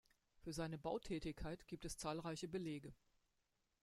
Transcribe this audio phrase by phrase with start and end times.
[0.39, 2.95] Für seine Bautätigkeit gibt es zahlreiche Belege.